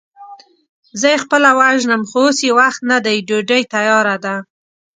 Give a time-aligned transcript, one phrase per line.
[0.99, 4.35] زه يې خپله وژنم، خو اوس يې وخت نه دی، ډوډۍ تياره ده.